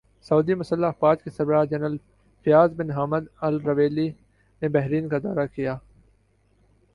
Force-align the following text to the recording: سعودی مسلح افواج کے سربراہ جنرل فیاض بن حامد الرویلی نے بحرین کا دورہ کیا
سعودی 0.25 0.53
مسلح 0.53 0.87
افواج 0.87 1.21
کے 1.23 1.29
سربراہ 1.29 1.65
جنرل 1.65 1.97
فیاض 2.45 2.73
بن 2.73 2.91
حامد 2.91 3.27
الرویلی 3.41 4.09
نے 4.61 4.69
بحرین 4.69 5.09
کا 5.09 5.17
دورہ 5.23 5.45
کیا 5.55 5.77